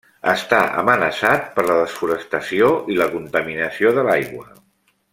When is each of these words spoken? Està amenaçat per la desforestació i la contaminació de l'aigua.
Està 0.29 0.61
amenaçat 0.83 1.43
per 1.59 1.65
la 1.69 1.75
desforestació 1.81 2.73
i 2.95 2.99
la 3.03 3.09
contaminació 3.15 3.97
de 3.99 4.09
l'aigua. 4.11 4.49